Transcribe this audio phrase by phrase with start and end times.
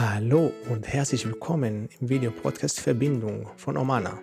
[0.00, 4.22] Hallo und herzlich willkommen im Videopodcast Verbindung von Omana.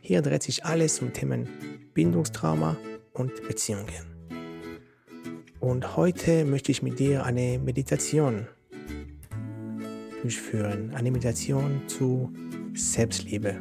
[0.00, 1.48] Hier dreht sich alles um Themen
[1.94, 2.76] Bindungstrauma
[3.12, 3.86] und Beziehungen.
[5.60, 8.48] Und heute möchte ich mit dir eine Meditation
[10.22, 12.32] durchführen, eine Meditation zu
[12.74, 13.60] Selbstliebe.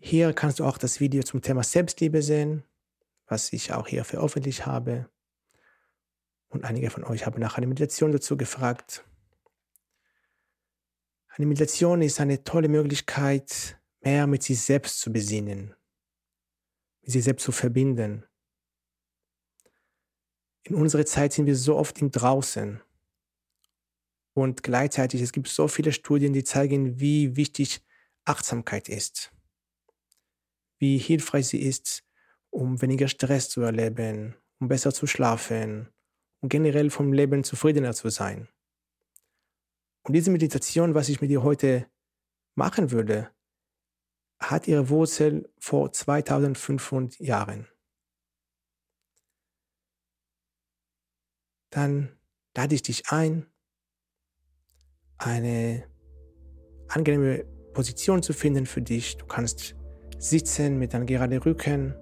[0.00, 2.64] Hier kannst du auch das Video zum Thema Selbstliebe sehen,
[3.28, 5.08] was ich auch hier veröffentlicht habe.
[6.48, 9.04] Und einige von euch haben nach einer Meditation dazu gefragt.
[11.28, 15.74] Eine Meditation ist eine tolle Möglichkeit, mehr mit sich selbst zu besinnen,
[17.02, 18.24] mit sich selbst zu verbinden.
[20.62, 22.80] In unserer Zeit sind wir so oft im Draußen.
[24.34, 27.84] Und gleichzeitig, es gibt so viele Studien, die zeigen, wie wichtig
[28.24, 29.32] Achtsamkeit ist.
[30.78, 32.04] Wie hilfreich sie ist,
[32.50, 35.88] um weniger Stress zu erleben, um besser zu schlafen,
[36.40, 38.48] und generell vom Leben zufriedener zu sein.
[40.02, 41.86] Und diese Meditation, was ich mit dir heute
[42.54, 43.30] machen würde,
[44.40, 47.68] hat ihre Wurzel vor 2500 Jahren.
[51.70, 52.16] Dann
[52.56, 53.46] lade ich dich ein,
[55.18, 55.84] eine
[56.88, 59.16] angenehme Position zu finden für dich.
[59.16, 59.76] Du kannst
[60.18, 61.94] sitzen mit einem geraden Rücken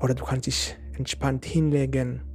[0.00, 2.29] oder du kannst dich entspannt hinlegen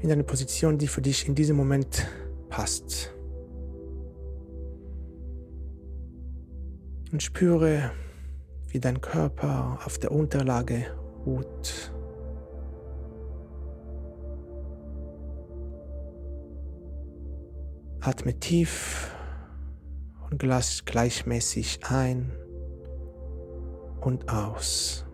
[0.00, 2.06] in eine Position, die für dich in diesem Moment
[2.48, 3.12] passt.
[7.10, 7.90] Und spüre,
[8.68, 10.86] wie dein Körper auf der Unterlage
[11.24, 11.92] ruht.
[18.00, 19.10] Atme tief
[20.30, 20.38] und
[20.84, 22.32] gleichmäßig ein
[24.00, 25.07] und aus.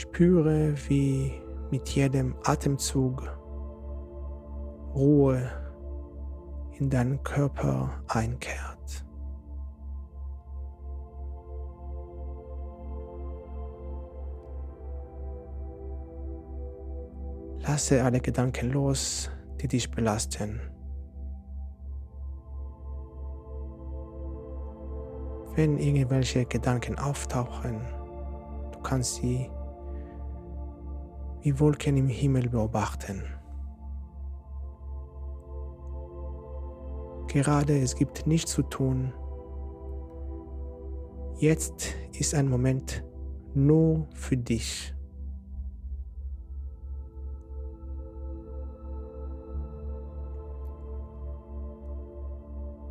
[0.00, 1.30] Spüre, wie
[1.70, 3.22] mit jedem Atemzug
[4.94, 5.42] Ruhe
[6.78, 9.04] in deinen Körper einkehrt.
[17.58, 19.30] Lasse alle Gedanken los,
[19.60, 20.62] die dich belasten.
[25.56, 27.82] Wenn irgendwelche Gedanken auftauchen,
[28.72, 29.50] du kannst sie
[31.42, 33.22] wie Wolken im Himmel beobachten.
[37.28, 39.12] Gerade es gibt nichts zu tun.
[41.38, 43.04] Jetzt ist ein Moment
[43.54, 44.94] nur für dich.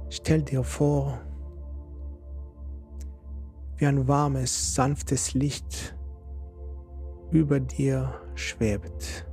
[0.10, 1.20] Stell dir vor,
[3.78, 5.96] wie ein warmes, sanftes Licht
[7.32, 9.26] über dir schwebt.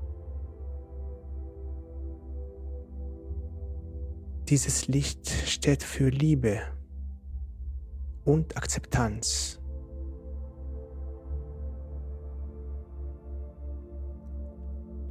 [4.48, 6.60] Dieses Licht steht für Liebe
[8.24, 9.60] und Akzeptanz.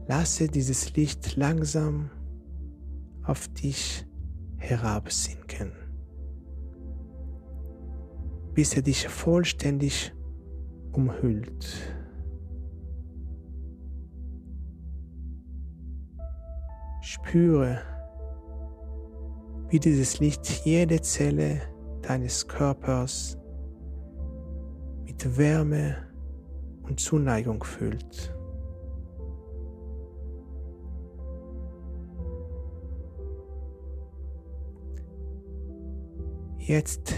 [0.08, 2.12] Lasse dieses Licht langsam
[3.24, 4.06] auf dich
[4.58, 5.72] herabsinken,
[8.54, 10.14] bis er dich vollständig
[10.92, 12.05] umhüllt.
[17.06, 17.82] Spüre,
[19.70, 21.62] wie dieses Licht jede Zelle
[22.02, 23.38] deines Körpers
[25.06, 25.98] mit Wärme
[26.82, 28.36] und Zuneigung füllt.
[36.58, 37.14] Jetzt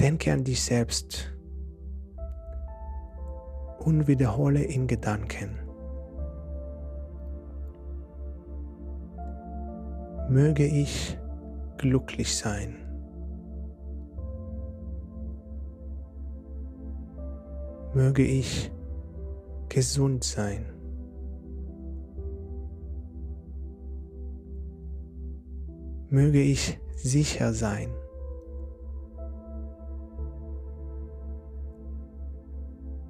[0.00, 1.30] denke an dich selbst
[3.80, 5.63] und wiederhole in Gedanken.
[10.34, 11.16] Möge ich
[11.78, 12.74] glücklich sein.
[17.94, 18.72] Möge ich
[19.68, 20.66] gesund sein.
[26.10, 27.90] Möge ich sicher sein.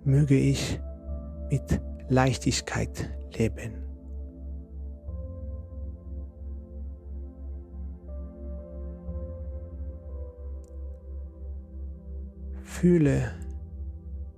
[0.05, 0.79] Möge ich
[1.51, 1.81] mit
[2.11, 3.84] Leichtigkeit leben.
[12.75, 13.31] Fühle,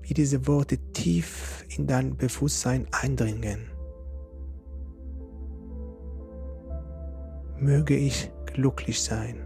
[0.02, 3.70] wie diese Worte tief in dein Bewusstsein eindringen.
[7.58, 9.36] Möge ich glücklich sein.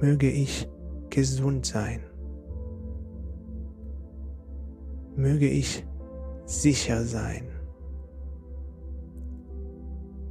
[0.00, 0.66] Möge ich
[1.10, 2.00] gesund sein.
[5.16, 5.86] Möge ich
[6.46, 7.50] sicher sein.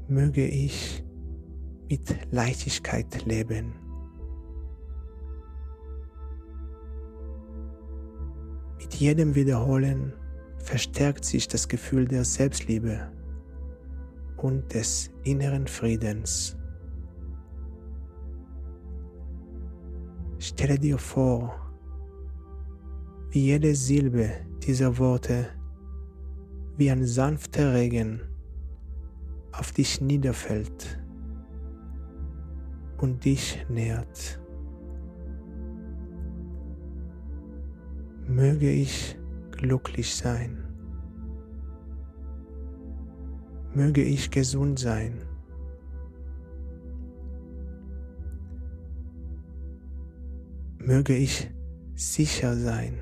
[0.08, 1.06] Möge ich
[1.88, 3.85] mit Leichtigkeit leben.
[8.96, 10.14] Mit jedem Wiederholen
[10.58, 13.12] verstärkt sich das Gefühl der Selbstliebe
[14.38, 16.56] und des inneren Friedens.
[20.40, 21.54] Stelle dir vor,
[23.32, 24.32] wie jede Silbe
[24.66, 25.50] dieser Worte
[26.78, 28.22] wie ein sanfter Regen
[29.52, 31.04] auf dich niederfällt
[33.00, 34.40] und dich nährt.
[38.36, 39.18] Möge ich
[39.52, 40.62] glücklich sein.
[43.74, 45.22] Möge ich gesund sein.
[50.80, 51.50] Möge ich
[51.94, 53.00] sicher sein.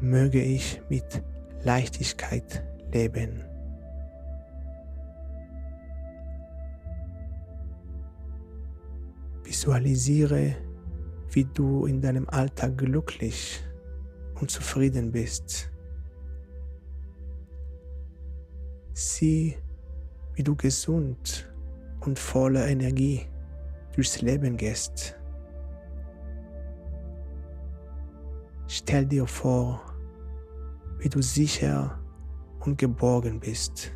[0.00, 1.20] Möge ich mit
[1.64, 2.62] Leichtigkeit
[2.92, 3.42] leben.
[9.42, 10.54] Visualisiere,
[11.32, 13.60] wie du in deinem Alltag glücklich
[14.40, 15.70] und zufrieden bist.
[18.92, 19.56] Sieh,
[20.34, 21.50] wie du gesund
[22.00, 23.26] und voller Energie
[23.94, 25.18] durchs Leben gehst.
[28.66, 29.80] Stell dir vor,
[30.98, 31.98] wie du sicher
[32.60, 33.92] und geborgen bist,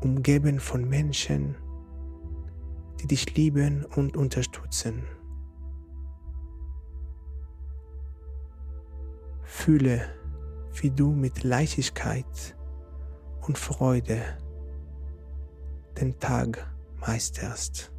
[0.00, 1.56] umgeben von Menschen,
[3.00, 5.04] die dich lieben und unterstützen.
[9.42, 10.02] Fühle,
[10.80, 12.56] wie du mit Leichtigkeit
[13.46, 14.22] und Freude
[16.00, 16.66] den Tag
[16.98, 17.92] meisterst.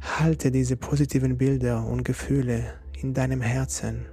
[0.00, 4.06] Halte diese positiven Bilder und Gefühle in deinem Herzen.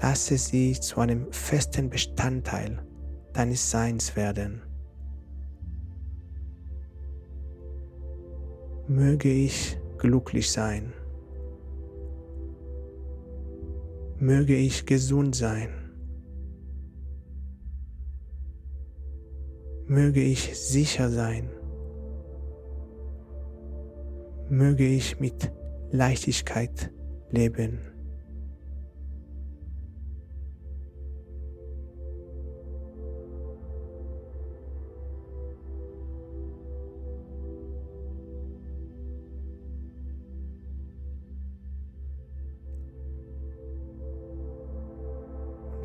[0.00, 2.78] Lasse sie zu einem festen Bestandteil
[3.32, 4.62] deines Seins werden.
[8.86, 10.92] Möge ich glücklich sein.
[14.18, 15.70] Möge ich gesund sein.
[19.86, 21.50] Möge ich sicher sein.
[24.48, 25.52] Möge ich mit
[25.90, 26.90] Leichtigkeit
[27.30, 27.97] leben.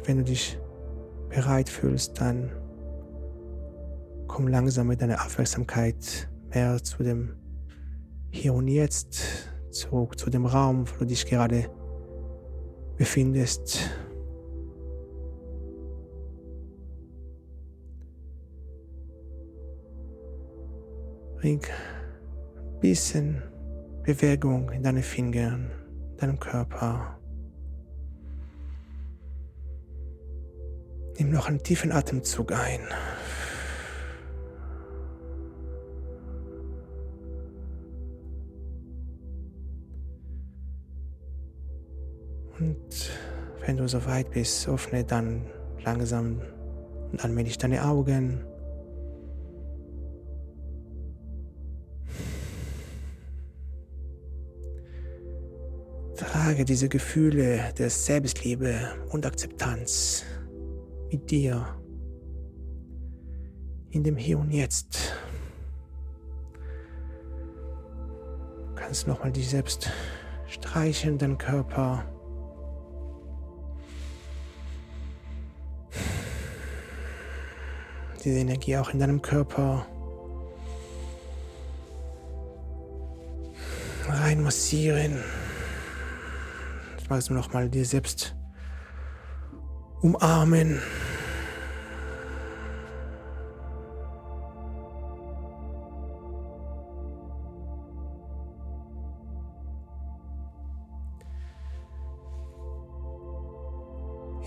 [0.06, 0.60] Wenn du dich
[1.30, 2.52] bereit fühlst, dann
[4.28, 7.36] komm langsam mit deiner Aufmerksamkeit mehr zu dem
[8.30, 11.70] Hier und Jetzt, zurück zu dem Raum, wo du dich gerade
[12.98, 13.80] befindest.
[21.38, 23.42] Bring ein bisschen
[24.04, 27.20] Bewegung in deine Finger, in deinem Körper.
[31.18, 32.82] Nimm noch einen tiefen Atemzug ein.
[42.60, 43.12] Und
[43.66, 45.46] wenn du soweit bist, öffne dann
[45.84, 46.42] langsam
[47.12, 48.44] und allmählich deine Augen.
[56.16, 58.76] Trage diese Gefühle der Selbstliebe
[59.10, 60.24] und Akzeptanz
[61.14, 61.68] mit dir
[63.92, 65.14] in dem Hier und Jetzt.
[68.68, 69.92] Du kannst nochmal dich selbst
[70.48, 72.04] streicheln, deinen Körper.
[78.24, 79.86] Diese Energie auch in deinem Körper
[84.08, 85.24] rein massieren.
[86.98, 88.36] Jetzt magst du nochmal dir selbst
[90.04, 90.82] umarmen.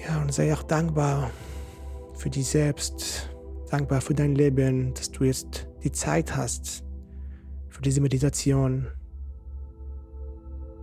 [0.06, 1.30] Ja, und sei auch dankbar
[2.14, 3.30] für dich selbst,
[3.70, 6.84] dankbar für dein Leben, dass du jetzt die Zeit hast
[7.70, 8.86] für diese Meditation,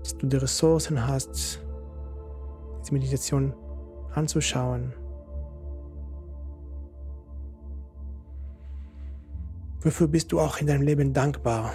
[0.01, 1.61] dass du die Ressourcen hast,
[2.81, 3.53] diese Meditation
[4.15, 4.93] anzuschauen.
[9.81, 11.73] Wofür bist du auch in deinem Leben dankbar,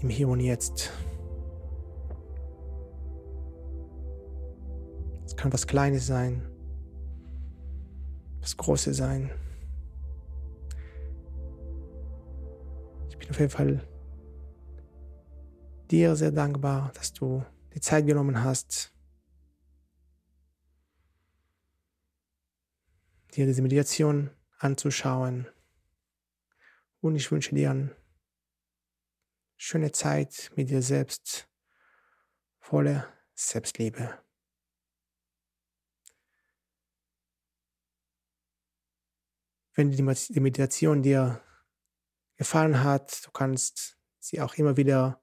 [0.00, 0.92] im Hier und Jetzt?
[5.24, 6.46] Es kann was Kleines sein,
[8.40, 9.30] was Großes sein.
[13.08, 13.80] Ich bin auf jeden Fall
[15.90, 17.42] dir sehr dankbar, dass du
[17.74, 18.92] die Zeit genommen hast,
[23.38, 25.46] dir diese Meditation anzuschauen.
[27.00, 27.96] Und ich wünsche dir eine
[29.56, 31.48] schöne Zeit mit dir selbst,
[32.58, 34.18] voller Selbstliebe.
[39.74, 41.40] Wenn die Meditation dir
[42.34, 45.22] gefallen hat, du kannst sie auch immer wieder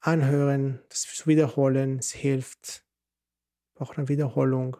[0.00, 2.84] anhören, das wiederholen, es hilft,
[3.74, 4.76] braucht eine Wiederholung.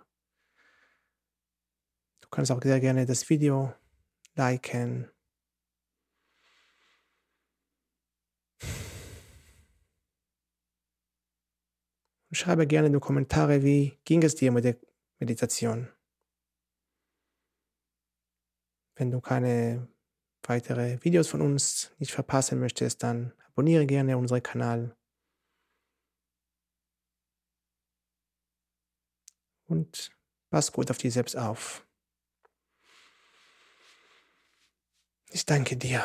[2.32, 3.74] Kannst auch sehr gerne das Video
[4.34, 5.10] liken.
[12.30, 14.78] Und schreibe gerne in die Kommentare, wie ging es dir mit der
[15.18, 15.90] Meditation.
[18.96, 19.88] Wenn du keine
[20.42, 24.96] weitere Videos von uns nicht verpassen möchtest, dann abonniere gerne unseren Kanal.
[29.66, 30.10] Und
[30.48, 31.86] pass gut auf dich selbst auf.
[35.34, 36.04] Ich danke dir.